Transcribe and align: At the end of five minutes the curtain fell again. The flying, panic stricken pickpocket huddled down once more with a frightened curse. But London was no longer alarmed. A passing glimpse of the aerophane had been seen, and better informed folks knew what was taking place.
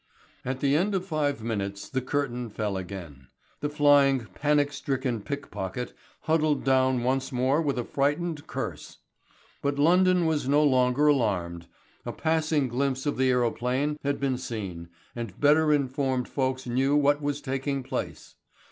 At 0.43 0.61
the 0.61 0.75
end 0.75 0.95
of 0.95 1.05
five 1.05 1.43
minutes 1.43 1.87
the 1.87 2.01
curtain 2.01 2.49
fell 2.49 2.75
again. 2.75 3.27
The 3.59 3.69
flying, 3.69 4.25
panic 4.33 4.73
stricken 4.73 5.21
pickpocket 5.21 5.93
huddled 6.21 6.63
down 6.63 7.03
once 7.03 7.31
more 7.31 7.61
with 7.61 7.77
a 7.77 7.83
frightened 7.83 8.47
curse. 8.47 8.97
But 9.61 9.77
London 9.77 10.25
was 10.25 10.49
no 10.49 10.63
longer 10.63 11.05
alarmed. 11.05 11.67
A 12.03 12.11
passing 12.11 12.67
glimpse 12.67 13.05
of 13.05 13.15
the 13.15 13.29
aerophane 13.29 13.99
had 14.03 14.19
been 14.19 14.39
seen, 14.39 14.89
and 15.15 15.39
better 15.39 15.71
informed 15.71 16.27
folks 16.27 16.65
knew 16.65 16.95
what 16.95 17.21
was 17.21 17.39
taking 17.39 17.83
place. 17.83 18.33